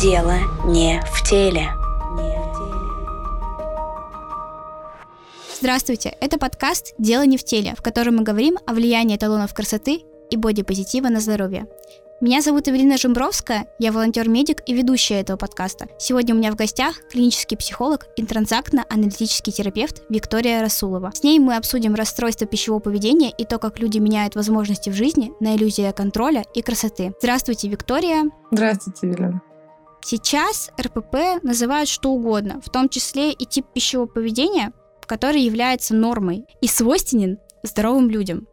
[0.00, 0.32] Дело
[0.64, 1.68] не в теле.
[5.58, 10.04] Здравствуйте, это подкаст «Дело не в теле», в котором мы говорим о влиянии эталонов красоты
[10.30, 11.66] и бодипозитива на здоровье.
[12.22, 15.88] Меня зовут Эвелина Жембровская, я волонтер-медик и ведущая этого подкаста.
[15.98, 21.12] Сегодня у меня в гостях клинический психолог и транзактно-аналитический терапевт Виктория Расулова.
[21.14, 25.32] С ней мы обсудим расстройство пищевого поведения и то, как люди меняют возможности в жизни
[25.40, 27.12] на иллюзии контроля и красоты.
[27.20, 28.30] Здравствуйте, Виктория.
[28.50, 29.42] Здравствуйте, Елена.
[30.02, 34.72] Сейчас РПП называют что угодно, в том числе и тип пищевого поведения,
[35.06, 38.46] который является нормой и свойственен здоровым людям.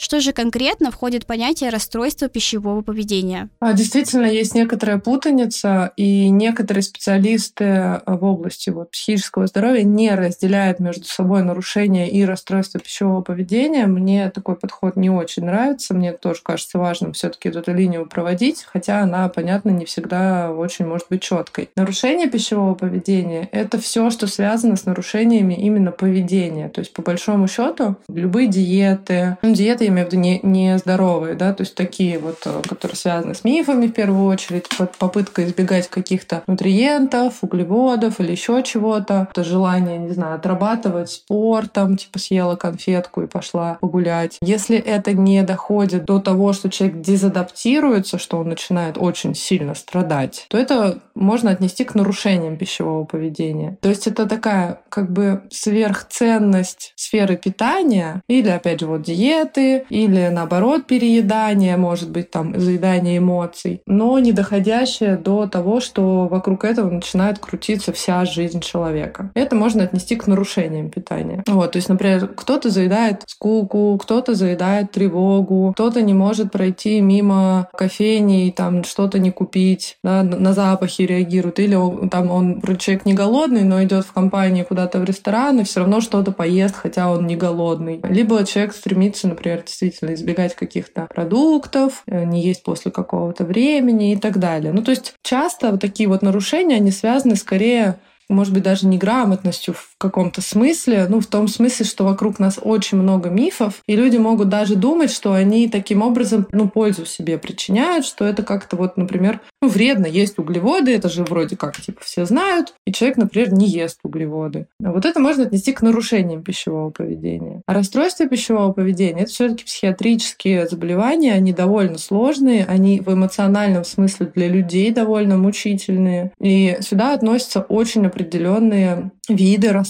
[0.00, 3.50] Что же конкретно входит в понятие расстройства пищевого поведения?
[3.60, 10.14] А, действительно, есть некоторая путаница, и некоторые специалисты а, в области вот, психического здоровья не
[10.14, 13.84] разделяют между собой нарушения и расстройство пищевого поведения.
[13.86, 15.92] Мне такой подход не очень нравится.
[15.92, 21.08] Мне тоже кажется важным все-таки эту линию проводить, хотя она, понятно, не всегда очень может
[21.10, 21.68] быть четкой.
[21.76, 26.70] Нарушение пищевого поведения— это все, что связано с нарушениями именно поведения.
[26.70, 31.52] То есть, по большому счету, любые диеты, диеты имею в виду не, не здоровые, да,
[31.52, 34.66] то есть такие вот, э, которые связаны с мифами в первую очередь,
[34.98, 42.18] попытка избегать каких-то нутриентов, углеводов или еще чего-то, это желание, не знаю, отрабатывать спортом, типа
[42.18, 44.38] съела конфетку и пошла погулять.
[44.40, 50.46] Если это не доходит до того, что человек дезадаптируется, что он начинает очень сильно страдать,
[50.48, 53.78] то это можно отнести к нарушениям пищевого поведения.
[53.80, 60.28] То есть это такая как бы сверхценность сферы питания или, опять же, вот диеты, или
[60.28, 66.90] наоборот переедание, может быть там заедание эмоций, но не доходящее до того, что вокруг этого
[66.90, 69.30] начинает крутиться вся жизнь человека.
[69.34, 71.42] Это можно отнести к нарушениям питания.
[71.46, 77.68] Вот, то есть, например, кто-то заедает скуку, кто-то заедает тревогу, кто-то не может пройти мимо
[77.76, 81.76] кофейни и там что-то не купить, да, на запахи реагирует, или
[82.08, 86.00] там он, человек не голодный, но идет в компании куда-то в ресторан и все равно
[86.00, 88.00] что-то поест, хотя он не голодный.
[88.04, 94.16] Либо человек стремится, например, действительно избегать каких-то продуктов, э, не есть после какого-то времени и
[94.16, 94.72] так далее.
[94.72, 97.98] Ну, то есть часто вот такие вот нарушения, они связаны скорее
[98.30, 103.28] может быть, даже неграмотностью каком-то смысле, ну, в том смысле, что вокруг нас очень много
[103.28, 108.24] мифов, и люди могут даже думать, что они таким образом, ну, пользу себе причиняют, что
[108.24, 112.74] это как-то вот, например, ну, вредно есть углеводы, это же вроде как, типа, все знают,
[112.86, 114.66] и человек, например, не ест углеводы.
[114.78, 117.60] Вот это можно отнести к нарушениям пищевого поведения.
[117.66, 123.84] А расстройство пищевого поведения— это все таки психиатрические заболевания, они довольно сложные, они в эмоциональном
[123.84, 129.89] смысле для людей довольно мучительные, и сюда относятся очень определенные виды расстройств.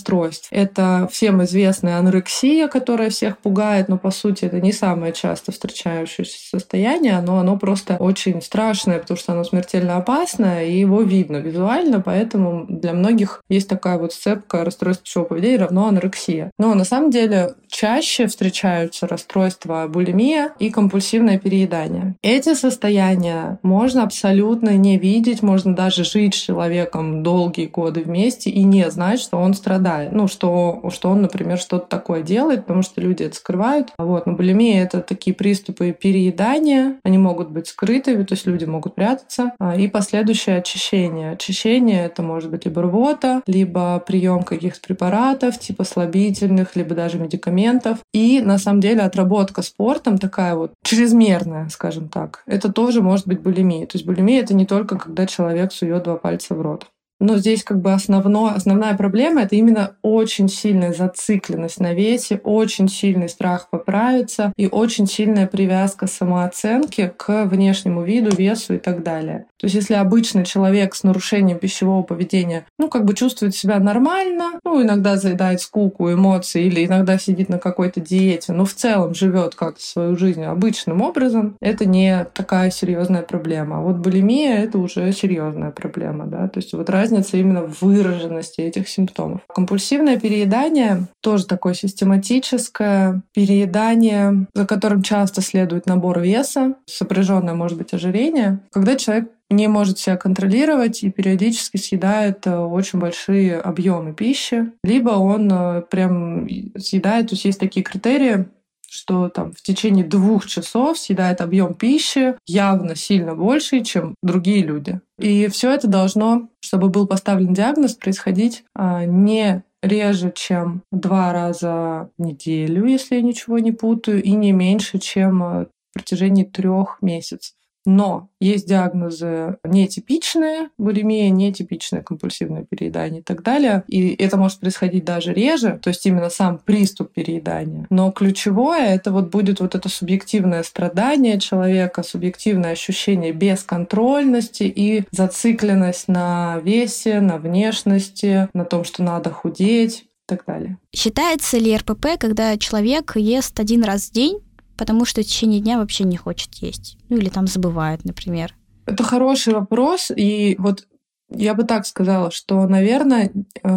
[0.50, 6.38] Это всем известная анорексия, которая всех пугает, но по сути это не самое часто встречающееся
[6.50, 12.00] состояние, но оно просто очень страшное, потому что оно смертельно опасное, и его видно визуально,
[12.00, 16.50] поэтому для многих есть такая вот сцепка расстройств пищевого поведения равно анорексия.
[16.58, 22.14] Но на самом деле чаще встречаются расстройства булимия и компульсивное переедание.
[22.22, 28.62] Эти состояния можно абсолютно не видеть, можно даже жить с человеком долгие годы вместе и
[28.62, 29.89] не знать, что он страдает.
[30.12, 33.88] Ну, что, что он, например, что-то такое делает, потому что люди это скрывают.
[33.98, 34.26] Вот.
[34.26, 36.96] Но булимия— это такие приступы переедания.
[37.02, 39.52] Они могут быть скрытыми, то есть люди могут прятаться.
[39.58, 41.32] А, и последующее очищение.
[41.32, 47.98] Очищение— это может быть либо рвота, либо прием каких-то препаратов, типа слабительных, либо даже медикаментов.
[48.12, 52.42] И, на самом деле, отработка спортом такая вот чрезмерная, скажем так.
[52.46, 53.86] Это тоже может быть булимия.
[53.86, 56.86] То есть булимия— это не только когда человек сует два пальца в рот.
[57.20, 62.88] Но здесь как бы основное, основная проблема— это именно очень сильная зацикленность на весе, очень
[62.88, 69.46] сильный страх поправиться и очень сильная привязка самооценки к внешнему виду, весу и так далее.
[69.58, 74.52] То есть если обычный человек с нарушением пищевого поведения, ну, как бы чувствует себя нормально,
[74.64, 79.54] ну, иногда заедает скуку, эмоции или иногда сидит на какой-то диете, но в целом живет
[79.54, 83.78] как-то свою жизнь обычным образом, это не такая серьезная проблема.
[83.78, 87.82] А вот булимия— это уже серьезная проблема, да, то есть вот разница разница именно в
[87.82, 89.40] выраженности этих симптомов.
[89.48, 97.92] Компульсивное переедание тоже такое систематическое переедание, за которым часто следует набор веса, сопряженное может быть
[97.92, 98.60] ожирение.
[98.72, 105.10] Когда человек не может себя контролировать и периодически съедает э, очень большие объемы пищи, либо
[105.10, 106.48] он э, прям
[106.78, 108.46] съедает, то есть есть такие критерии,
[108.90, 115.00] что там в течение двух часов съедает объем пищи явно сильно больше, чем другие люди.
[115.20, 122.10] И все это должно, чтобы был поставлен диагноз, происходить а, не реже, чем два раза
[122.16, 126.98] в неделю, если я ничего не путаю, и не меньше, чем а, в протяжении трех
[127.02, 127.54] месяцев.
[127.86, 133.84] Но есть диагнозы нетипичные булимия, нетипичное компульсивное переедание и так далее.
[133.88, 137.86] И это может происходить даже реже, то есть именно сам приступ переедания.
[137.90, 146.08] Но ключевое это вот будет вот это субъективное страдание человека, субъективное ощущение бесконтрольности и зацикленность
[146.08, 150.76] на весе, на внешности, на том, что надо худеть и так далее.
[150.94, 154.40] Считается ли РПП, когда человек ест один раз в день,
[154.80, 156.96] потому что в течение дня вообще не хочет есть.
[157.10, 158.54] Ну или там забывает, например.
[158.86, 160.10] Это хороший вопрос.
[160.10, 160.86] И вот
[161.28, 163.30] я бы так сказала, что, наверное,
[163.62, 163.68] э,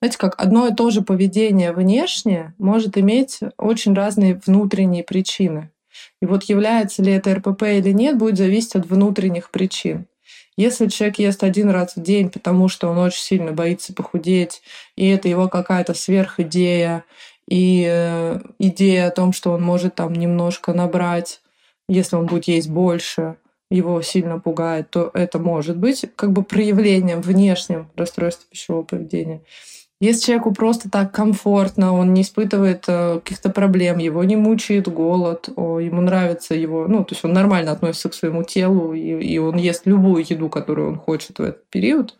[0.00, 5.72] знаете, как одно и то же поведение внешнее может иметь очень разные внутренние причины.
[6.20, 10.06] И вот является ли это РПП или нет, будет зависеть от внутренних причин.
[10.56, 14.62] Если человек ест один раз в день, потому что он очень сильно боится похудеть,
[14.94, 17.04] и это его какая-то сверхидея,
[17.52, 21.42] и э, идея о том, что он может там немножко набрать,
[21.86, 23.36] если он будет есть больше,
[23.70, 29.42] его сильно пугает, то это может быть как бы проявлением внешним расстройства пищевого поведения.
[30.00, 35.48] Если человеку просто так комфортно, он не испытывает э, каких-то проблем, его не мучает голод,
[35.48, 39.58] ему нравится его, ну, то есть он нормально относится к своему телу, и, и он
[39.58, 42.14] ест любую еду, которую он хочет в этот период,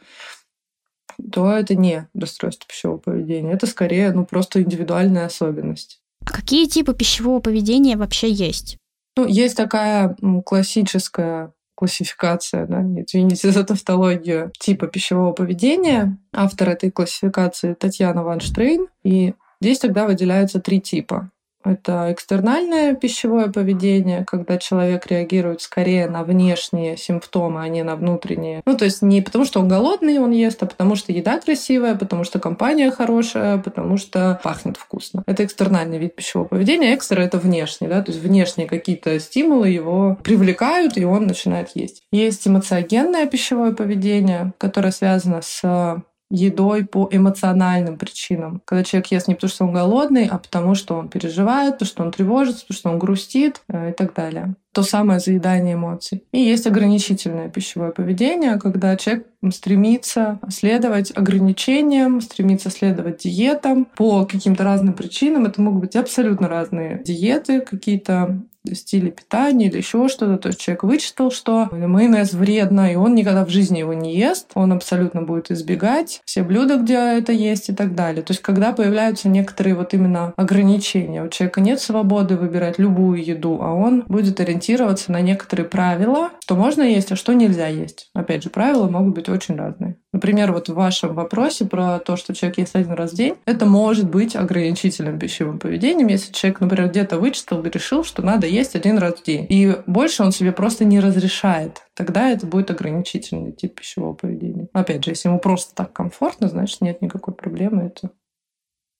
[1.32, 3.52] то это не расстройство пищевого поведения.
[3.52, 6.00] Это скорее ну, просто индивидуальная особенность.
[6.24, 8.78] А какие типы пищевого поведения вообще есть?
[9.16, 16.16] Ну, есть такая классическая классификация, да, извините за тавтологию, типа пищевого поведения.
[16.32, 18.86] Автор этой классификации Татьяна Ван Штрейн.
[19.02, 21.30] И здесь тогда выделяются три типа.
[21.64, 28.62] Это экстернальное пищевое поведение, когда человек реагирует скорее на внешние симптомы, а не на внутренние.
[28.64, 31.94] Ну, то есть не потому, что он голодный, он ест, а потому что еда красивая,
[31.94, 35.22] потому что компания хорошая, потому что пахнет вкусно.
[35.26, 36.94] Это экстернальный вид пищевого поведения.
[36.94, 42.02] Экстра— это внешний, да, то есть внешние какие-то стимулы его привлекают, и он начинает есть.
[42.12, 46.02] Есть эмоциогенное пищевое поведение, которое связано с
[46.32, 48.62] едой по эмоциональным причинам.
[48.64, 52.02] Когда человек ест не потому, что он голодный, а потому, что он переживает, потому что
[52.02, 54.54] он тревожится, потому что он грустит э, и так далее.
[54.72, 56.24] То самое заедание эмоций.
[56.32, 64.64] И есть ограничительное пищевое поведение, когда человек стремится следовать ограничениям, стремится следовать диетам по каким-то
[64.64, 65.44] разным причинам.
[65.44, 70.38] Это могут быть абсолютно разные диеты, какие-то стиле питания или еще что-то.
[70.38, 74.50] То есть человек вычитал, что майонез вредно, и он никогда в жизни его не ест.
[74.54, 78.22] Он абсолютно будет избегать все блюда, где это есть и так далее.
[78.22, 81.22] То есть когда появляются некоторые вот именно ограничения.
[81.22, 86.56] У человека нет свободы выбирать любую еду, а он будет ориентироваться на некоторые правила, что
[86.56, 88.10] можно есть, а что нельзя есть.
[88.14, 89.96] Опять же, правила могут быть очень разные.
[90.12, 93.64] Например, вот в вашем вопросе про то, что человек ест один раз в день, это
[93.64, 98.76] может быть ограничительным пищевым поведением, если человек, например, где-то вычитал и решил, что надо есть
[98.76, 99.46] один раз в день.
[99.48, 101.82] И больше он себе просто не разрешает.
[101.94, 104.68] Тогда это будет ограничительный тип пищевого поведения.
[104.72, 107.84] Опять же, если ему просто так комфортно, значит, нет никакой проблемы.
[107.84, 108.10] Это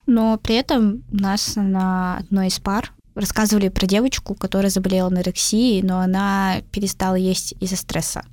[0.07, 6.01] но при этом нас на одной из пар рассказывали про девочку, которая заболела анорексией, но
[6.01, 8.25] она перестала есть из-за стресса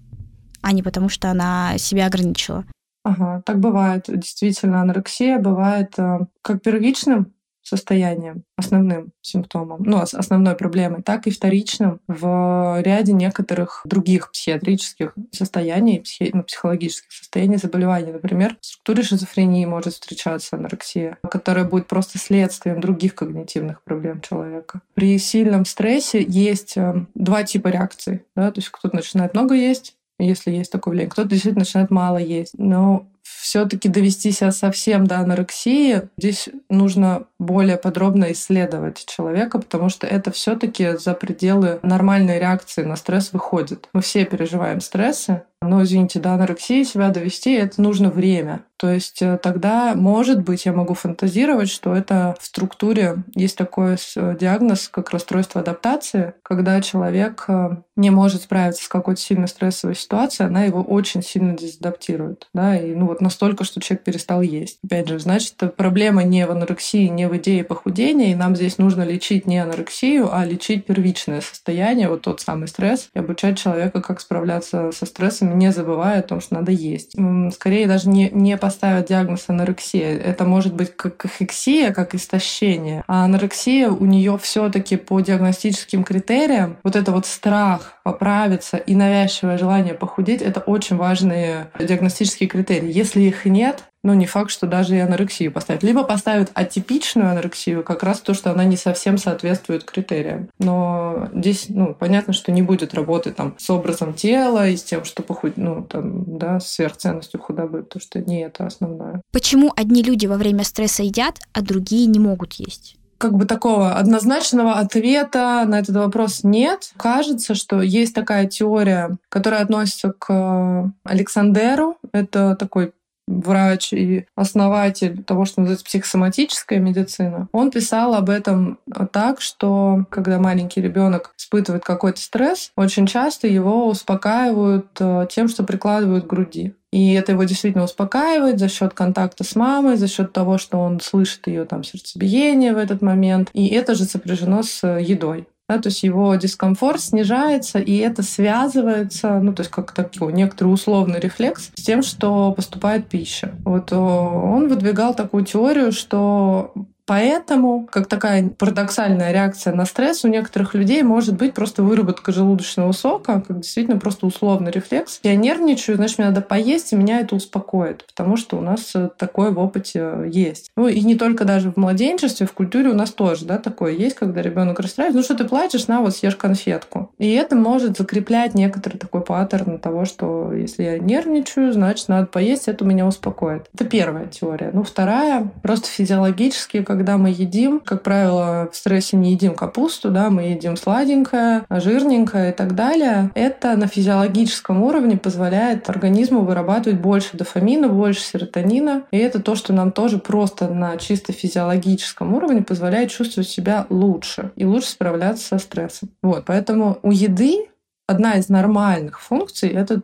[0.62, 2.66] а не потому, что она себя ограничила.
[3.04, 4.06] Ага, так бывает.
[4.08, 7.34] Действительно, анорексия бывает э, как первичным
[7.70, 16.00] состоянием, основным симптомом, ну, основной проблемой, так и вторичным в ряде некоторых других психиатрических состояний,
[16.00, 18.12] психи, ну, психологических состояний заболеваний.
[18.12, 24.82] Например, в структуре шизофрении может встречаться анорексия, которая будет просто следствием других когнитивных проблем человека.
[24.96, 28.24] При сильном стрессе есть э, два типа реакций.
[28.36, 28.52] Да?
[28.52, 31.12] То есть кто-то начинает много есть, если есть такое влияние.
[31.12, 32.54] Кто-то действительно начинает мало есть.
[32.58, 40.08] Но все-таки довести себя совсем до анорексии, здесь нужно более подробно исследовать человека, потому что
[40.08, 43.88] это все-таки за пределы нормальной реакции на стресс выходит.
[43.94, 48.62] Мы все переживаем стрессы, но, извините, до анорексии себя довести это нужно время.
[48.80, 53.98] То есть э, тогда, может быть, я могу фантазировать, что это в структуре есть такой
[54.16, 59.96] э, диагноз, как расстройство адаптации, когда человек э, не может справиться с какой-то сильно стрессовой
[59.96, 62.48] ситуацией, она его очень сильно дезадаптирует.
[62.54, 62.78] Да?
[62.78, 64.80] И ну, вот настолько, что человек перестал есть.
[64.82, 69.04] Опять же, значит, проблема не в анорексии, не в идее похудения, и нам здесь нужно
[69.04, 74.22] лечить не анорексию, а лечить первичное состояние, вот тот самый стресс, и обучать человека, как
[74.22, 77.18] справляться со стрессами, не забывая о том, что надо есть.
[77.54, 80.16] Скорее даже не, не по поставят диагноз анорексия.
[80.16, 83.04] Это может быть как кахексия, как истощение.
[83.08, 89.58] А анорексия у нее все-таки по диагностическим критериям, вот это вот страх поправиться и навязчивое
[89.58, 92.92] желание похудеть, это очень важные диагностические критерии.
[92.92, 95.84] Если их нет, ну, не факт, что даже и анорексию поставят.
[95.84, 100.50] Либо поставят атипичную анорексию, как раз то, что она не совсем соответствует критериям.
[100.60, 105.04] Но здесь, ну, понятно, что не будет работы там с образом тела и с тем,
[105.04, 105.58] что похуд...
[105.58, 109.22] ну, там, да, с сверхценностью худобы, потому что не это основное.
[109.32, 112.96] Почему одни люди во время стресса едят, а другие не могут есть?
[113.20, 116.92] как бы такого однозначного ответа на этот вопрос нет.
[116.98, 121.98] Кажется, что есть такая теория, которая относится к Александеру.
[122.14, 122.94] Это такой
[123.30, 128.80] врач и основатель того, что называется психосоматическая медицина, он писал об этом
[129.12, 135.64] так, что когда маленький ребенок испытывает какой-то стресс, очень часто его успокаивают э, тем, что
[135.64, 136.74] прикладывают к груди.
[136.92, 141.00] И это его действительно успокаивает за счет контакта с мамой, за счет того, что он
[141.00, 143.50] слышит ее там сердцебиение в этот момент.
[143.54, 145.48] И это же сопряжено с едой.
[145.70, 150.70] Да, то есть его дискомфорт снижается, и это связывается, ну, то есть как такой некоторый
[150.70, 153.54] условный рефлекс с тем, что поступает пища.
[153.64, 156.74] Вот он выдвигал такую теорию, что
[157.10, 162.92] Поэтому, как такая парадоксальная реакция на стресс, у некоторых людей может быть просто выработка желудочного
[162.92, 165.20] сока, как действительно просто условный рефлекс.
[165.24, 169.10] Я нервничаю, значит, мне надо поесть, и меня это успокоит, потому что у нас э,
[169.18, 170.70] такое в опыте э, есть.
[170.78, 174.16] Ну и не только даже в младенчестве, в культуре у нас тоже да, такое есть,
[174.16, 175.18] когда ребенок расстраивается.
[175.18, 177.10] Ну что ты плачешь, на вот съешь конфетку.
[177.18, 182.68] И это может закреплять некоторый такой паттерн того, что если я нервничаю, значит, надо поесть,
[182.68, 183.66] это меня успокоит.
[183.74, 184.70] Это первая теория.
[184.72, 190.12] Ну, вторая, просто физиологически, как когда мы едим, как правило, в стрессе не едим капусту,
[190.12, 193.32] да, мы едим сладенькое, жирненькое и так далее.
[193.36, 199.04] Это на физиологическом уровне позволяет организму вырабатывать больше дофамина, больше серотонина.
[199.12, 204.52] И это то, что нам тоже просто на чисто физиологическом уровне позволяет чувствовать себя лучше
[204.58, 206.10] и лучше справляться со стрессом.
[206.22, 207.70] Вот, поэтому у еды
[208.08, 210.02] одна из нормальных функций— это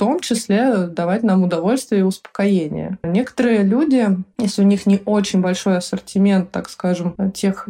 [0.00, 2.96] том числе давать нам удовольствие и успокоение.
[3.02, 7.68] Некоторые люди, если у них не очень большой ассортимент, так скажем, тех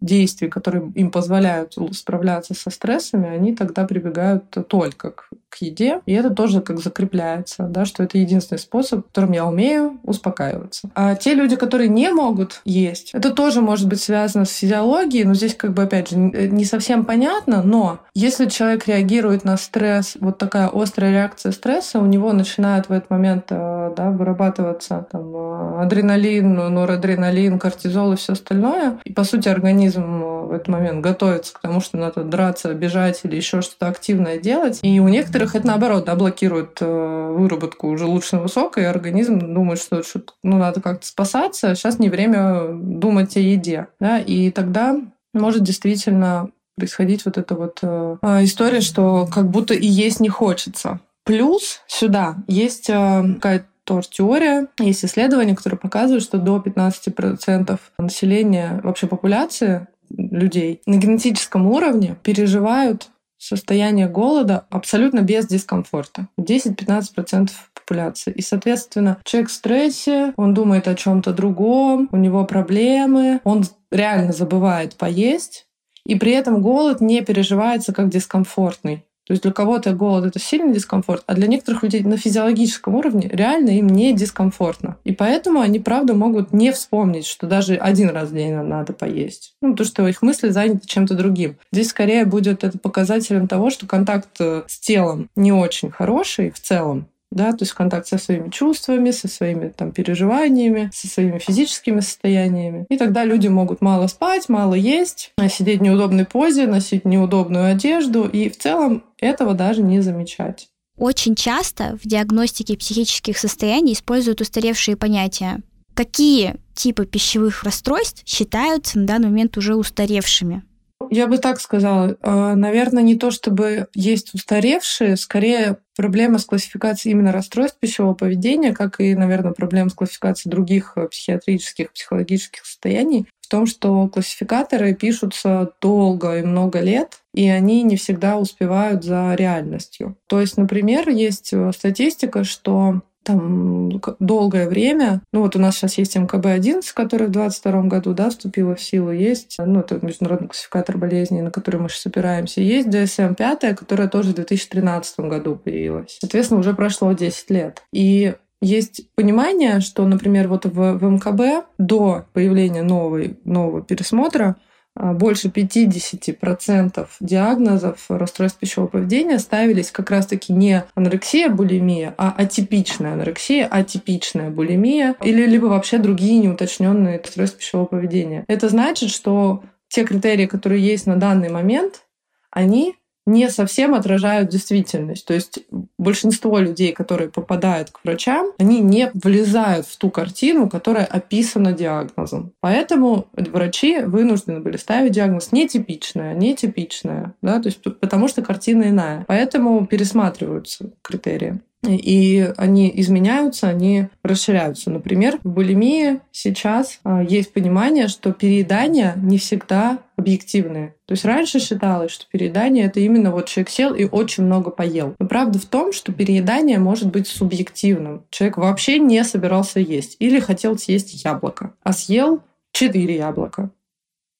[0.00, 6.00] действий, которые им позволяют справляться со стрессами, они тогда прибегают только к, к еде.
[6.06, 10.90] И это тоже как закрепляется, да, что это единственный способ, которым я умею успокаиваться.
[10.94, 15.34] А те люди, которые не могут есть, это тоже может быть связано с физиологией, но
[15.34, 20.38] здесь как бы, опять же, не совсем понятно, но если человек реагирует на стресс, вот
[20.38, 25.82] такая острая реакция стресса, у него начинает в этот момент э, да, вырабатываться там, э,
[25.82, 28.98] адреналин, норадреналин, кортизол и все остальное.
[29.04, 32.74] И, по сути, организм организм э, в этот момент готовится к тому, что надо драться,
[32.74, 34.80] бежать или еще что-то активное делать.
[34.82, 40.02] И у некоторых это наоборот да, блокирует э, выработку желудочного сока, и организм думает, что,
[40.42, 43.88] ну, надо как-то спасаться, сейчас не время думать о еде.
[44.00, 44.18] Да?
[44.18, 44.96] И тогда
[45.32, 50.28] может действительно происходить вот эта вот э, а, история, что как будто и есть не
[50.28, 51.00] хочется.
[51.24, 54.68] Плюс сюда есть э, какая-то тоже теория.
[54.78, 63.08] Есть исследования, которые показывают, что до 15% населения, вообще популяции людей на генетическом уровне переживают
[63.38, 66.28] состояние голода абсолютно без дискомфорта.
[66.38, 68.32] 10-15% популяции.
[68.32, 74.32] И, соответственно, человек в стрессе, он думает о чем-то другом, у него проблемы, он реально
[74.32, 75.66] забывает поесть,
[76.04, 79.04] и при этом голод не переживается как дискомфортный.
[79.28, 83.28] То есть для кого-то голод это сильный дискомфорт, а для некоторых людей на физиологическом уровне
[83.30, 84.96] реально им не дискомфортно.
[85.04, 89.52] И поэтому они, правда, могут не вспомнить, что даже один раз в день надо поесть.
[89.60, 91.58] Ну, потому что их мысли заняты чем-то другим.
[91.70, 96.58] Здесь скорее будет это показателем того, что контакт э, с телом не очень хороший в
[96.58, 102.00] целом, да, то есть контакт со своими чувствами, со своими там переживаниями, со своими физическими
[102.00, 102.86] состояниями.
[102.88, 108.24] И тогда люди могут мало спать, мало есть, сидеть в неудобной позе, носить неудобную одежду,
[108.24, 110.68] и в целом этого даже не замечать.
[110.96, 115.60] Очень часто в диагностике психических состояний используют устаревшие понятия.
[115.94, 120.64] Какие типы пищевых расстройств считаются на данный момент уже устаревшими?
[121.10, 122.16] Я бы так сказала.
[122.22, 128.72] А, наверное, не то чтобы есть устаревшие, скорее проблема с классификацией именно расстройств пищевого поведения,
[128.72, 134.94] как и, наверное, проблема с классификацией других э, психиатрических, психологических состояний, в том, что классификаторы
[134.94, 140.16] пишутся долго и много лет, и они не всегда успевают за реальностью.
[140.26, 145.22] То есть, например, есть э, статистика, что там долгое время.
[145.32, 149.10] Ну вот у нас сейчас есть МКБ-11, который в 2022 году да, вступила в силу.
[149.10, 152.60] Есть ну, это международный классификатор болезней, на который мы сейчас опираемся.
[152.60, 156.18] Есть DSM-5, которая тоже в 2013 году появилась.
[156.20, 157.82] Соответственно, уже прошло 10 лет.
[157.92, 164.56] И есть понимание, что, например, вот в, в МКБ до появления новой, нового пересмотра
[164.98, 173.66] больше 50% диагнозов расстройств пищевого поведения ставились как раз-таки не анорексия, булимия, а атипичная анорексия,
[173.66, 178.44] атипичная булимия или либо вообще другие неуточненные расстройства пищевого поведения.
[178.48, 182.02] Это значит, что те критерии, которые есть на данный момент,
[182.50, 182.94] они
[183.28, 185.26] не совсем отражают действительность.
[185.26, 185.60] То есть
[185.98, 192.52] большинство людей, которые попадают к врачам, они не влезают в ту картину, которая описана диагнозом.
[192.60, 199.24] Поэтому врачи вынуждены были ставить диагноз нетипичная, нетипичная, да, то есть потому что картина иная.
[199.28, 204.90] Поэтому пересматриваются критерии и они изменяются, они расширяются.
[204.90, 210.94] Например, в булимии сейчас а, есть понимание, что переедания не всегда объективные.
[211.06, 215.14] То есть раньше считалось, что переедание это именно вот человек сел и очень много поел.
[215.18, 218.24] Но правда в том, что переедание может быть субъективным.
[218.30, 222.42] Человек вообще не собирался есть или хотел съесть яблоко, а съел
[222.72, 223.70] четыре яблока.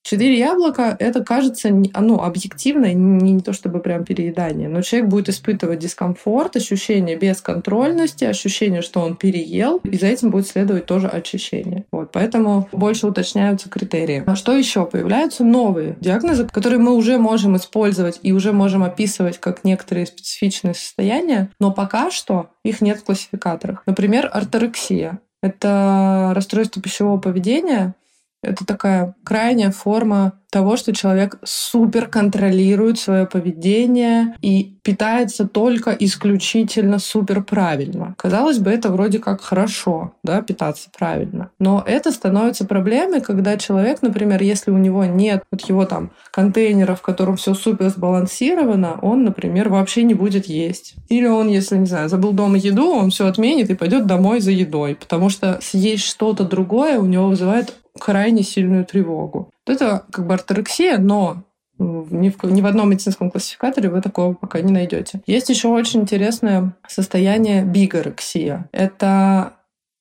[0.09, 5.29] Четыре яблока, это кажется, ну, объективно, не, не то чтобы прям переедание, но человек будет
[5.29, 11.85] испытывать дискомфорт, ощущение бесконтрольности, ощущение, что он переел, и за этим будет следовать тоже очищение.
[11.93, 14.23] Вот, поэтому больше уточняются критерии.
[14.27, 14.87] А что еще?
[14.87, 20.73] Появляются новые диагнозы, которые мы уже можем использовать и уже можем описывать как некоторые специфичные
[20.73, 23.83] состояния, но пока что их нет в классификаторах.
[23.85, 25.19] Например, орторексия.
[25.43, 27.95] Это расстройство пищевого поведения,
[28.43, 36.99] это такая крайняя форма того, что человек супер контролирует свое поведение и питается только исключительно
[36.99, 38.15] супер правильно.
[38.17, 41.51] Казалось бы, это вроде как хорошо, да, питаться правильно.
[41.59, 46.95] Но это становится проблемой, когда человек, например, если у него нет вот его там контейнера,
[46.95, 50.95] в котором все супер сбалансировано, он, например, вообще не будет есть.
[51.11, 54.53] Или он, если, не знаю, забыл дома еду, он все отменит и пойдет домой за
[54.53, 59.51] едой, потому что съесть что-то другое у него вызывает крайне сильную тревогу.
[59.67, 61.45] Это как бы орторексия, но
[61.79, 65.21] ни в, ни в одном медицинском классификаторе вы такого пока не найдете.
[65.27, 68.69] Есть еще очень интересное состояние бигорексия.
[68.73, 69.55] Это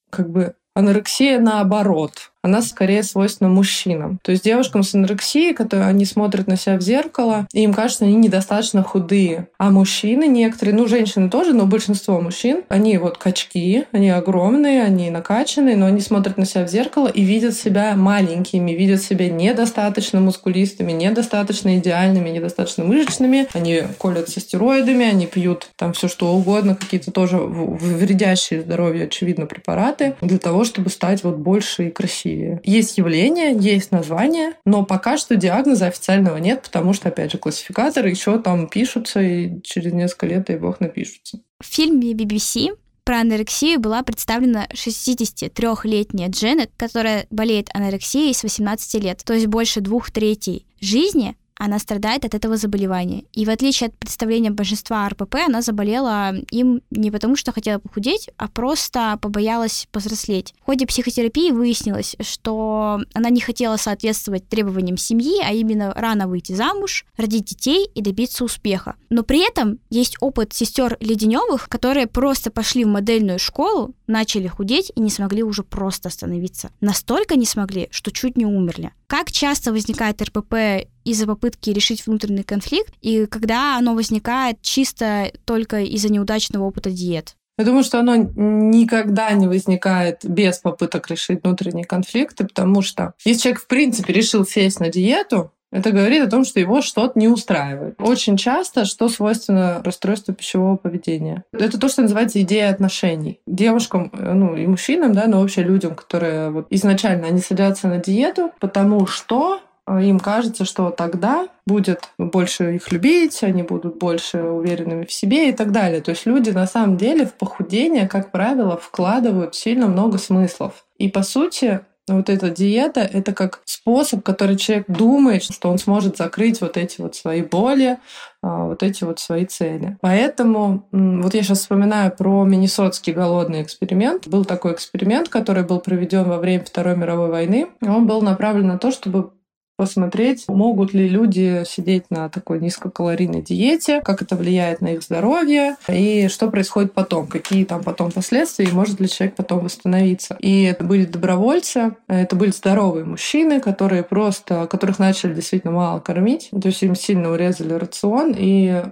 [0.10, 4.20] как бы анорексия наоборот она скорее свойственна мужчинам.
[4.24, 8.06] То есть девушкам с анорексией, которые они смотрят на себя в зеркало, и им кажется,
[8.06, 9.48] они недостаточно худые.
[9.58, 15.10] А мужчины некоторые, ну, женщины тоже, но большинство мужчин, они вот качки, они огромные, они
[15.10, 20.20] накачанные, но они смотрят на себя в зеркало и видят себя маленькими, видят себя недостаточно
[20.20, 23.48] мускулистыми, недостаточно идеальными, недостаточно мышечными.
[23.54, 30.16] Они колятся стероидами, они пьют там все что угодно, какие-то тоже вредящие здоровью, очевидно, препараты
[30.22, 32.62] для того, чтобы стать вот больше и красивее красивее.
[32.64, 38.10] Есть явление, есть название, но пока что диагноза официального нет, потому что, опять же, классификаторы
[38.10, 41.40] еще там пишутся, и через несколько лет, дай бог, напишутся.
[41.60, 49.22] В фильме BBC про анорексию была представлена 63-летняя Дженнет, которая болеет анорексией с 18 лет,
[49.26, 53.24] то есть больше двух третей жизни она страдает от этого заболевания.
[53.34, 58.30] И в отличие от представления большинства РПП, она заболела им не потому, что хотела похудеть,
[58.38, 60.54] а просто побоялась повзрослеть.
[60.62, 66.54] В ходе психотерапии выяснилось, что она не хотела соответствовать требованиям семьи, а именно рано выйти
[66.54, 68.96] замуж, родить детей и добиться успеха.
[69.10, 74.92] Но при этом есть опыт сестер Леденевых, которые просто пошли в модельную школу, начали худеть
[74.96, 76.72] и не смогли уже просто остановиться.
[76.82, 78.92] Настолько не смогли, что чуть не умерли.
[79.08, 85.82] Как часто возникает РПП из-за попытки решить внутренний конфликт, и когда оно возникает чисто только
[85.82, 87.36] из-за неудачного опыта диет?
[87.58, 93.42] Я думаю, что оно никогда не возникает без попыток решить внутренние конфликты, потому что если
[93.44, 97.28] человек, в принципе, решил сесть на диету, это говорит о том, что его что-то не
[97.28, 97.96] устраивает.
[98.00, 101.44] Очень часто, что свойственно расстройству пищевого поведения.
[101.52, 103.42] Это то, что называется идея отношений.
[103.46, 108.52] Девушкам, ну и мужчинам, да, но вообще людям, которые вот изначально они садятся на диету,
[108.60, 115.12] потому что им кажется, что тогда будет больше их любить, они будут больше уверенными в
[115.12, 116.02] себе и так далее.
[116.02, 120.86] То есть люди на самом деле в похудение, как правило, вкладывают сильно много смыслов.
[120.98, 126.18] И по сути, вот эта диета— это как способ, который человек думает, что он сможет
[126.18, 127.98] закрыть вот эти вот свои боли,
[128.42, 129.98] а, вот эти вот свои цели.
[130.00, 134.28] Поэтому вот я сейчас вспоминаю про Миннесотский голодный эксперимент.
[134.28, 137.68] Был такой эксперимент, который был проведен во время Второй мировой войны.
[137.82, 139.32] Он был направлен на то, чтобы
[139.78, 145.78] посмотреть, могут ли люди сидеть на такой низкокалорийной диете, как это влияет на их здоровье
[145.88, 150.36] и что происходит потом, какие там потом последствия, и может ли человек потом восстановиться.
[150.40, 156.50] И это были добровольцы, это были здоровые мужчины, которые просто, которых начали действительно мало кормить,
[156.52, 158.84] то есть им сильно урезали рацион, и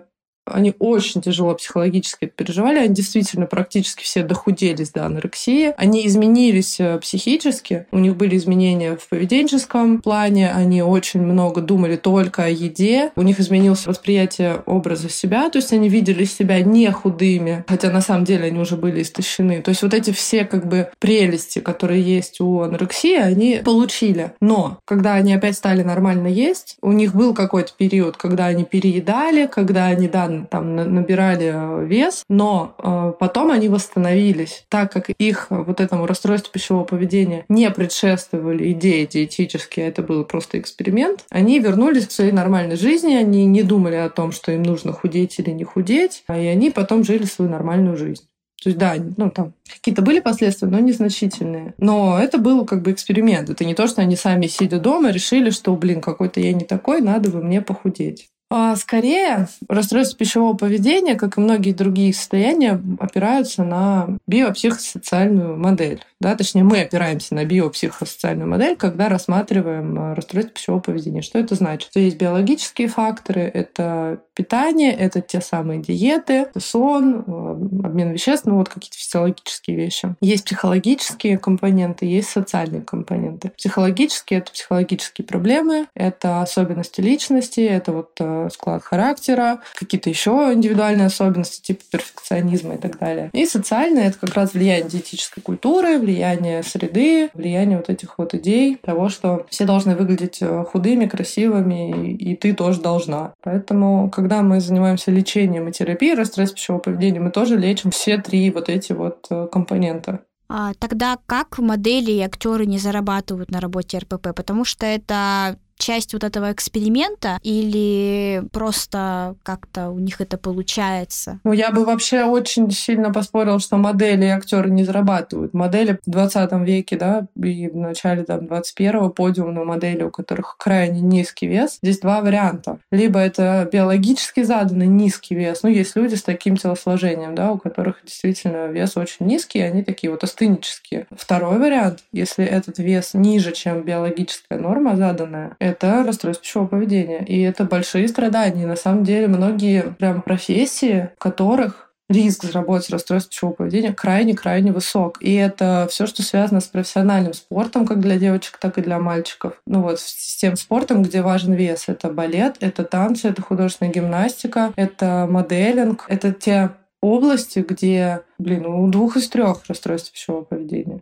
[0.46, 2.80] они очень тяжело психологически это переживали.
[2.80, 5.74] Они действительно практически все дохуделись до анорексии.
[5.78, 7.88] Они изменились э, психически.
[7.92, 10.52] У них были изменения в поведенческом плане.
[10.52, 13.12] Они очень много думали только о еде.
[13.16, 15.50] У них изменилось восприятие образа себя.
[15.50, 19.62] То есть они видели себя не худыми, хотя на самом деле они уже были истощены.
[19.62, 24.34] То есть вот эти все как бы прелести, которые есть у анорексии, они получили.
[24.42, 29.48] Но когда они опять стали нормально есть, у них был какой-то период, когда они переедали,
[29.48, 35.48] когда они, да, там набирали э, вес, но э, потом они восстановились, так как их
[35.50, 42.08] вот этому расстройству пищевого поведения не предшествовали идеи диетические, это был просто эксперимент, они вернулись
[42.08, 45.64] к своей нормальной жизни, они не думали о том, что им нужно худеть или не
[45.64, 48.24] худеть, и они потом жили свою нормальную жизнь.
[48.66, 51.76] То есть, да, ну там какие-то были последствия, но незначительные.
[51.78, 53.48] Но это был как бы эксперимент.
[53.48, 57.02] Это не то, что они сами, сидя дома, решили, что, блин, какой-то я не такой,
[57.02, 58.30] надо бы мне похудеть.
[58.50, 66.04] А скорее, расстройство пищевого поведения, как и многие другие состояния, опираются на биопсихосоциальную модель.
[66.20, 71.22] Да, точнее, мы опираемся на биопсихосоциальную модель, когда рассматриваем а, расстройство пищевого поведения.
[71.22, 71.90] Что это значит?
[71.90, 78.58] Что есть биологические факторы, это питание, это те самые диеты, сон, а, обмен веществ, ну
[78.58, 80.16] вот какие-то физиологические вещи.
[80.22, 83.52] Есть психологические компоненты, есть социальные компоненты.
[83.58, 91.08] Психологические— это психологические проблемы, это особенности личности, это вот а, склад характера, какие-то еще индивидуальные
[91.08, 93.30] особенности типа перфекционизма и так далее.
[93.34, 98.78] И социальное— это как раз влияние диетической культуры, влияние среды, влияние вот этих вот идей
[98.82, 103.34] того, что все должны выглядеть э, худыми, красивыми, и ты тоже должна.
[103.42, 108.50] Поэтому, когда мы занимаемся лечением и терапией расстройств пищевого поведения, мы тоже лечим все три
[108.52, 110.22] вот эти вот э, компонента.
[110.48, 114.36] А тогда как модели и актеры не зарабатывают на работе РПП?
[114.36, 121.40] Потому что это часть вот этого эксперимента или просто как-то у них это получается?
[121.44, 125.54] Ну, я бы вообще очень сильно поспорил, что модели и актеры не зарабатывают.
[125.54, 131.02] Модели в 20 веке, да, и в начале там 21-го подиумные модели, у которых крайне
[131.02, 131.80] низкий вес.
[131.82, 132.80] Здесь два варианта.
[132.92, 135.64] Либо это биологически заданный низкий вес.
[135.64, 139.84] Ну, есть люди с таким телосложением, да, у которых действительно вес очень низкий, и они
[139.84, 141.08] такие вот астенические.
[141.12, 147.26] Второй вариант, если этот вес ниже, чем биологическая норма заданная, это расстройство пищевого поведения.
[147.26, 148.68] И это большие страдания.
[148.68, 155.18] на самом деле многие прям профессии, в которых риск заработать расстройство пищевого поведения крайне-крайне высок.
[155.22, 159.60] И это все, что связано с профессиональным спортом, как для девочек, так и для мальчиков.
[159.66, 161.86] Ну вот, с тем спортом, где важен вес.
[161.88, 168.88] Это балет, это танцы, это художественная гимнастика, это моделинг, это те области, где, блин, у
[168.88, 171.02] двух из трех расстройств пищевого поведения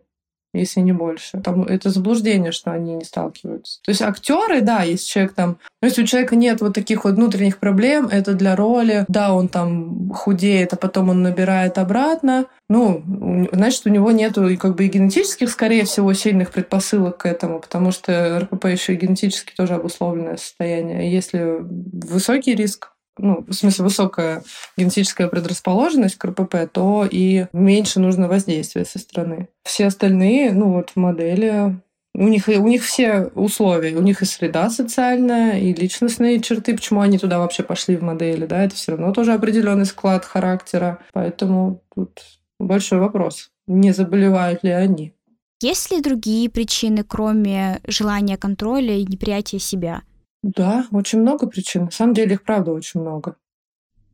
[0.54, 1.39] если не больше.
[1.42, 3.80] Там это заблуждение, что они не сталкиваются.
[3.84, 7.16] То есть актеры, да, если человек там, ну, если у человека нет вот таких вот
[7.16, 13.48] внутренних проблем, это для роли, да, он там худеет, а потом он набирает обратно, ну,
[13.52, 17.92] значит, у него нету как бы и генетических, скорее всего, сильных предпосылок к этому, потому
[17.92, 21.12] что РПП еще и генетически тоже обусловленное состояние.
[21.12, 24.43] Если высокий риск ну, в смысле, высокая
[24.78, 29.49] генетическая предрасположенность к РПП, то и меньше нужно воздействия со стороны.
[29.63, 31.78] Все остальные, ну вот модели,
[32.15, 37.02] у них, у них все условия, у них и среда социальная, и личностные черты, почему
[37.02, 40.99] они туда вообще пошли в модели, да, это все равно тоже определенный склад характера.
[41.12, 42.21] Поэтому тут
[42.60, 45.13] большой вопрос, не заболевают ли они.
[45.62, 50.02] Есть ли другие причины, кроме желания контроля и неприятия себя?
[50.43, 51.86] Да, очень много причин.
[51.86, 53.38] На самом деле их правда очень много.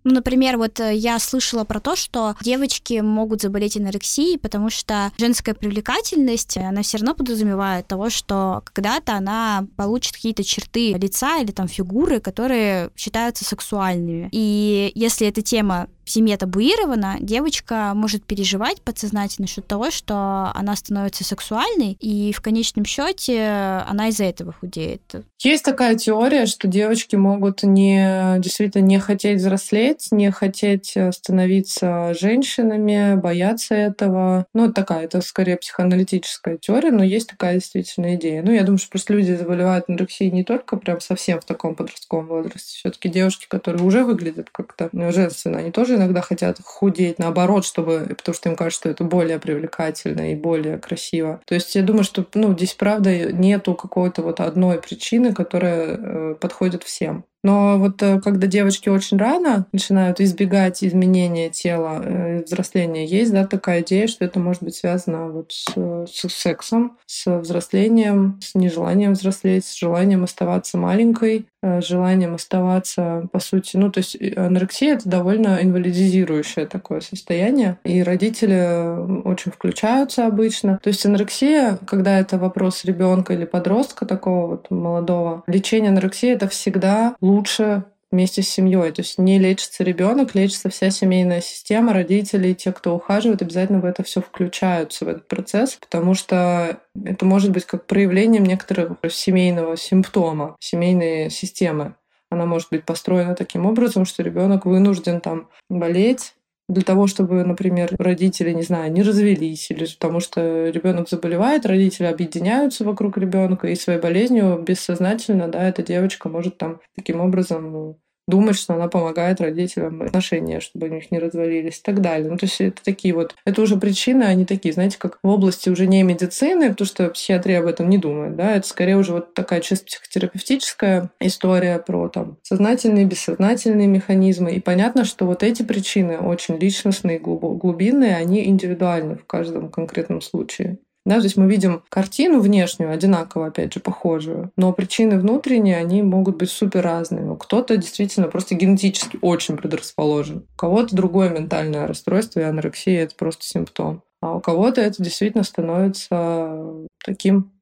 [0.06, 5.12] Ну, например, вот э, я слышала про то, что девочки могут заболеть анорексией, потому что
[5.18, 11.52] женская привлекательность, она все равно подразумевает того, что когда-то она получит какие-то черты лица или
[11.52, 14.30] там фигуры, которые считаются сексуальными.
[14.32, 20.76] И если эта тема в семье табуирована, девочка может переживать подсознательно насчет того, что она
[20.76, 25.02] становится сексуальной, и в конечном счете она из-за этого худеет.
[25.40, 33.16] Есть такая теория, что девочки могут не действительно не хотеть взрослеть, не хотеть становиться женщинами,
[33.16, 34.48] бояться этого.
[34.56, 38.42] Ну, такая, это скорее психоаналитическая теория, но есть такая действительно идея.
[38.42, 42.26] Ну, я думаю, что просто люди заболевают анорексией не только прям совсем в таком подростковом
[42.26, 42.80] возрасте.
[42.80, 48.16] все таки девушки, которые уже выглядят как-то женственно, они тоже иногда хотят худеть, наоборот, чтобы,
[48.18, 51.42] потому что им кажется, что это более привлекательно и более красиво.
[51.46, 56.36] То есть я думаю, что ну, здесь, правда, нету какой-то вот одной причины, которая э,
[56.36, 57.26] подходит всем.
[57.44, 63.48] Но вот э, когда девочки очень рано начинают избегать изменения тела, э, взросления, есть да,
[63.48, 65.74] такая идея, что это может быть связано вот с,
[66.06, 73.40] с сексом, с взрослением, с нежеланием взрослеть, с желанием оставаться маленькой, э, желанием оставаться, по
[73.40, 80.80] сути, ну, то есть анорексия— это довольно инвалидизирующее такое состояние, и родители очень включаются обычно.
[80.84, 86.50] То есть анорексия, когда это вопрос ребенка или подростка такого вот молодого, лечение анорексии— это
[86.50, 88.92] всегда лучше вместе с семьей.
[88.92, 93.86] То есть не лечится ребенок, лечится вся семейная система, родители, те, кто ухаживает, обязательно в
[93.86, 99.78] это все включаются, в этот процесс, потому что это может быть как проявлением некоторого семейного
[99.78, 101.96] симптома, семейной системы.
[102.32, 106.34] Она может быть построена таким образом, что ребенок вынужден там болеть,
[106.70, 112.06] для того, чтобы, например, родители, не знаю, не развелись, или потому что ребенок заболевает, родители
[112.06, 117.98] объединяются вокруг ребенка, и своей болезнью бессознательно, да, эта девочка может там таким образом
[118.30, 122.30] думать, что она помогает родителям отношения, чтобы у них не развалились и так далее.
[122.30, 125.70] Ну, то есть это такие вот, это уже причины, они такие, знаете, как в области
[125.70, 129.34] уже не медицины, потому что психиатрия об этом не думает, да, это скорее уже вот
[129.34, 134.54] такая чисто психотерапевтическая история про там сознательные, бессознательные механизмы.
[134.54, 140.80] И понятно, что вот эти причины очень личностные, глубинные, они индивидуальны в каждом конкретном случае.
[141.10, 146.04] Да, то есть мы видим картину внешнюю, одинаково, опять же, похожую, но причины внутренние, они
[146.04, 147.36] могут быть супер разными.
[147.36, 153.44] Кто-то действительно просто генетически очень предрасположен, у кого-то другое ментальное расстройство, и анорексия— это просто
[153.44, 154.04] симптом.
[154.22, 156.64] А у кого-то это действительно становится
[157.04, 157.60] таким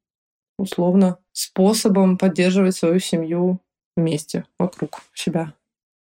[0.60, 3.62] условно способом поддерживать свою семью
[3.95, 5.53] вместе, вокруг себя.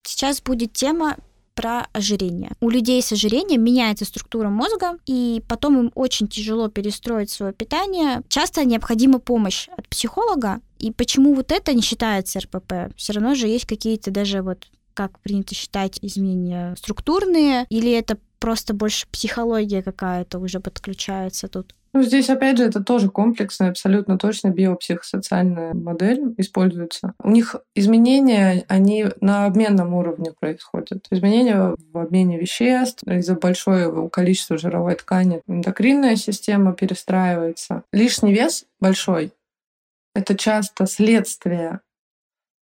[0.02, 1.16] Сейчас будет тема
[1.60, 2.52] про ожирение.
[2.60, 8.22] У людей с ожирением меняется структура мозга, и потом им очень тяжело перестроить свое питание.
[8.30, 10.60] Часто необходима помощь от психолога.
[10.78, 12.96] И почему вот это не считается РПП?
[12.96, 18.74] Все равно же есть какие-то даже вот как принято считать изменения структурные, или это просто
[18.74, 21.74] больше психология какая-то уже подключается тут?
[21.92, 27.14] Ну, здесь, опять же, это тоже комплексная, абсолютно точно биопсихосоциальная модель используется.
[27.22, 31.06] У них изменения, они на обменном уровне происходят.
[31.10, 37.82] Изменения в обмене веществ, из-за большого количества жировой ткани эндокринная система перестраивается.
[37.92, 39.32] Лишний вес большой—
[40.14, 41.80] это часто следствие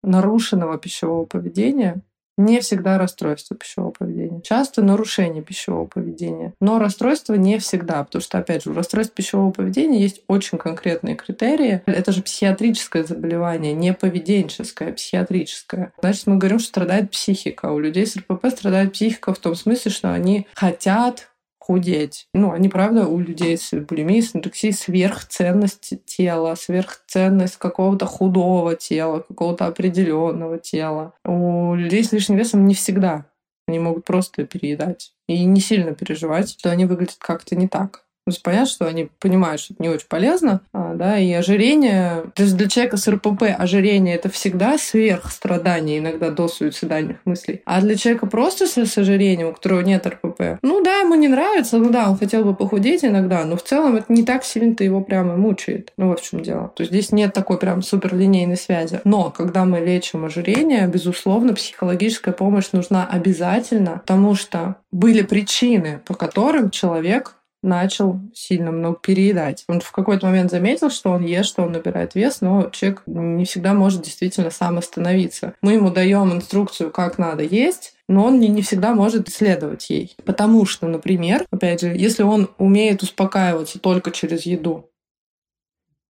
[0.02, 2.00] нарушенного пищевого поведения,
[2.38, 4.40] не всегда расстройство пищевого поведения.
[4.42, 6.54] Часто нарушение пищевого поведения.
[6.60, 11.16] Но расстройство не всегда, потому что, опять же, у расстройств пищевого поведения есть очень конкретные
[11.16, 11.82] критерии.
[11.86, 15.92] Это же психиатрическое заболевание, не поведенческое, а психиатрическое.
[16.00, 17.72] Значит, мы говорим, что страдает психика.
[17.72, 21.28] У людей с РПП страдает психика в том смысле, что они хотят
[21.68, 22.28] худеть.
[22.32, 29.20] Ну, они, правда, у людей с булимией, с анорексией сверхценность тела, сверхценность какого-то худого тела,
[29.20, 31.12] какого-то определенного тела.
[31.24, 33.26] У людей с лишним весом не всегда.
[33.66, 38.04] Они могут просто переедать и не сильно переживать, что они выглядят как-то не так.
[38.28, 42.24] То есть понятно, что они понимают, что это не очень полезно, а, да, и ожирение,
[42.34, 47.62] то есть для человека с РПП ожирение это всегда сверхстрадание, иногда до суицидальных мыслей.
[47.64, 51.28] А для человека просто с, с ожирением, у которого нет РПП, ну да, ему не
[51.28, 54.84] нравится, ну да, он хотел бы похудеть иногда, но в целом это не так сильно-то
[54.84, 55.94] его прямо мучает.
[55.96, 56.70] Ну вот в чем дело.
[56.76, 59.00] То есть здесь нет такой прям суперлинейной связи.
[59.04, 66.12] Но когда мы лечим ожирение, безусловно, психологическая помощь нужна обязательно, потому что были причины, по
[66.12, 69.64] которым человек начал сильно много переедать.
[69.68, 73.44] Он в какой-то момент заметил, что он ест, что он набирает вес, но человек не
[73.44, 75.54] всегда может действительно сам остановиться.
[75.62, 80.16] Мы ему даем инструкцию, как надо есть, но он не, не всегда может следовать ей.
[80.24, 84.90] Потому что, например, опять же, если он умеет успокаиваться только через еду,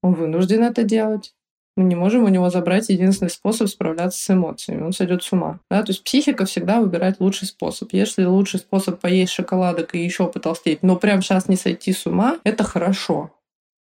[0.03, 1.33] он вынужден это делать
[1.79, 4.83] мы не можем у него забрать единственный способ справляться с эмоциями.
[4.83, 5.61] Он сойдет с ума.
[5.71, 5.83] Да?
[5.83, 7.93] То есть психика всегда выбирает лучший способ.
[7.93, 12.39] Если лучший способ поесть шоколадок и еще потолстеть, но прямо сейчас не сойти с ума,
[12.43, 13.31] это хорошо.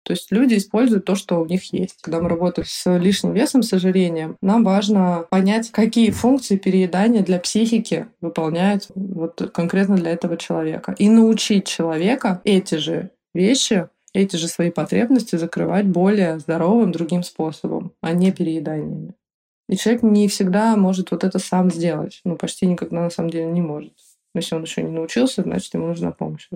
[0.04, 2.02] То есть люди используют то, что у них есть.
[2.02, 7.40] Когда мы работаем с лишним весом, с ожирением, нам важно понять, какие функции переедания для
[7.40, 10.96] психики выполняют вот конкретно для этого человека.
[10.98, 17.94] И научить человека эти же вещи эти же свои потребности закрывать более здоровым другим способом,
[18.02, 19.14] а не перееданиями.
[19.70, 22.20] И человек не всегда может вот это сам сделать.
[22.26, 23.94] Ну, почти никогда на самом деле не может.
[24.36, 26.50] Если он еще не научился, значит, ему нужна помощь.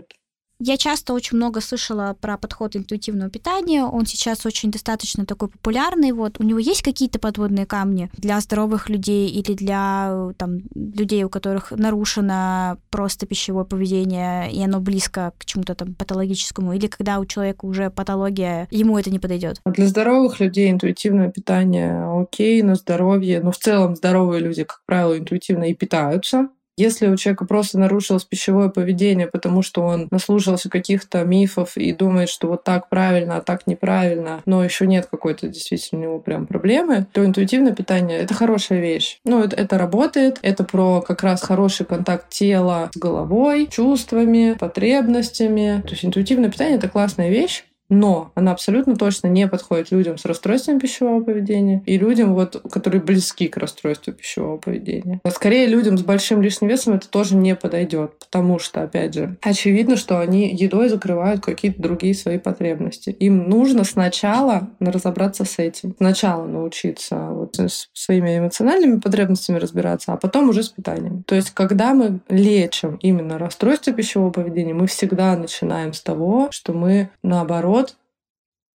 [0.60, 3.84] Я часто очень много слышала про подход интуитивного питания.
[3.84, 6.14] Он сейчас очень достаточно такой популярный.
[6.14, 11.30] Вот у него есть какие-то подводные камни для здоровых людей или для там, людей, у
[11.30, 17.26] которых нарушено просто пищевое поведение, и оно близко к чему-то там патологическому, или когда у
[17.26, 19.60] человека уже патология, ему это не подойдет?
[19.66, 23.42] Для здоровых людей интуитивное питание окей, на здоровье.
[23.42, 26.50] Но в целом здоровые люди, как правило, интуитивно и питаются.
[26.78, 32.30] Если у человека просто нарушилось пищевое поведение, потому что он наслушался каких-то мифов и думает,
[32.30, 36.48] что вот так правильно, а так неправильно, но еще нет какой-то действительно у него прям
[36.48, 39.20] проблемы, то интуитивное питание— это хорошая вещь.
[39.24, 45.82] Ну, это, это работает, это про как раз хороший контакт тела с головой, чувствами, потребностями.
[45.84, 50.26] То есть интуитивное питание— это классная вещь, но она абсолютно точно не подходит людям с
[50.26, 55.22] расстройством пищевого поведения и людям, вот, которые близки к расстройству пищевого поведения.
[55.24, 59.38] А скорее, людям с большим лишним весом это тоже не подойдет, потому что, опять же,
[59.42, 63.10] очевидно, что они едой закрывают какие-то другие свои потребности.
[63.10, 65.96] Им нужно сначала разобраться с этим.
[65.98, 71.24] Сначала научиться вот с своими эмоциональными потребностями разбираться, а потом уже с питанием.
[71.24, 76.74] То есть, когда мы лечим именно расстройство пищевого поведения, мы всегда начинаем с того, что
[76.74, 77.85] мы, наоборот,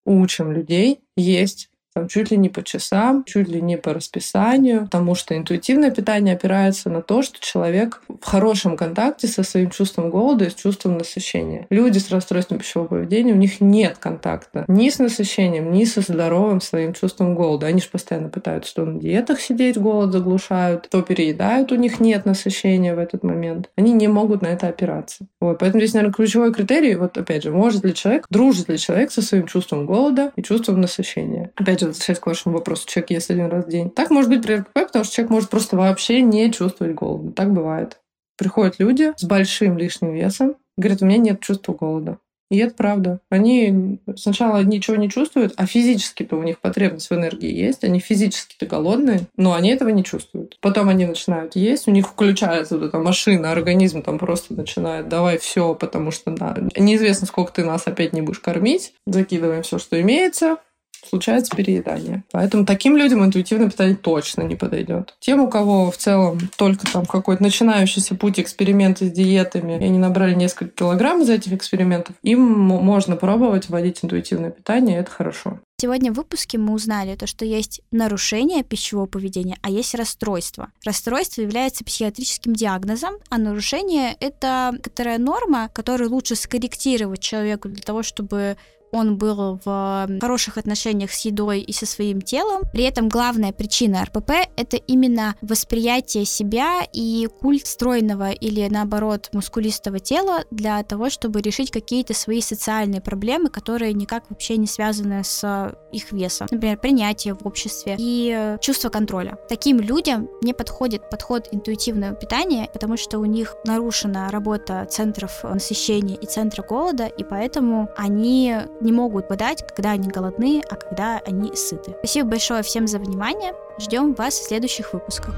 [0.08, 5.15] учим людей есть там, чуть ли не по часам, чуть ли не по расписанию, потому
[5.15, 10.45] что интуитивное питание опирается на то, что человек в хорошем контакте со своим чувством голода
[10.45, 11.65] и с чувством насыщения.
[11.71, 16.62] Люди с расстройством пищевого поведения, у них нет контакта ни с насыщением, ни со здоровым
[16.62, 17.65] своим чувством голода.
[17.65, 22.25] Они же постоянно пытаются то на диетах сидеть, голод заглушают, то переедают, у них нет
[22.25, 23.69] насыщения в этот момент.
[23.75, 25.25] Они не могут на это опираться.
[25.41, 25.60] Вот.
[25.60, 29.23] Поэтому здесь, наверное, ключевой критерий, вот опять же, может ли человек, дружит ли человек со
[29.23, 31.49] своим чувством голода и чувством насыщения.
[31.55, 33.89] Опять же, возвращаясь к вашему вопросу, человек ест один раз в день.
[33.89, 37.32] Так может быть при РКП, потому что человек может просто вообще не чувствовать голода.
[37.32, 38.00] Так бывает.
[38.38, 42.19] Приходят люди с большим лишним весом, говорят, у меня нет чувства голода.
[42.50, 43.19] И это правда.
[43.30, 47.84] Они сначала ничего не чувствуют, а физически-то у них потребность в энергии есть.
[47.84, 50.58] Они физически-то голодные, но они этого не чувствуют.
[50.62, 55.38] Потом они начинают есть, у них включается вот эта машина, организм там просто начинает давай
[55.38, 58.93] все, потому что да, неизвестно, сколько ты нас опять не будешь кормить.
[59.06, 60.58] Закидываем все, что имеется
[61.07, 62.23] случается переедание.
[62.31, 65.15] Поэтому таким людям интуитивное питание точно не подойдет.
[65.19, 69.99] Тем, у кого в целом только там какой-то начинающийся путь эксперименты с диетами, и они
[69.99, 75.60] набрали несколько килограмм из этих экспериментов, им можно пробовать вводить интуитивное питание, это хорошо.
[75.79, 80.71] Сегодня в выпуске мы узнали то, что есть нарушение пищевого поведения, а есть расстройство.
[80.83, 88.01] Расстройство является психиатрическим диагнозом, а нарушение— это некоторая норма, которую лучше скорректировать человеку для того,
[88.01, 88.57] чтобы
[88.91, 92.63] он был в хороших отношениях с едой и со своим телом.
[92.71, 100.00] При этом главная причина РПП— это именно восприятие себя и культ стройного или, наоборот, мускулистого
[100.00, 105.76] тела для того, чтобы решить какие-то свои социальные проблемы, которые никак вообще не связаны с
[105.91, 106.47] их весом.
[106.52, 109.38] Например, принятие в обществе и чувство контроля.
[109.50, 116.15] Таким людям не подходит подход интуитивного питания, потому что у них нарушена работа центров насыщения
[116.15, 118.56] и центра голода, и поэтому они
[118.88, 121.93] не могут подать, когда они голодны, а когда они сыты.
[122.00, 123.54] Спасибо большое всем за внимание.
[123.78, 125.36] Ждем вас в следующих выпусках.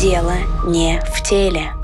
[0.00, 0.34] Дело
[0.68, 1.81] не в теле.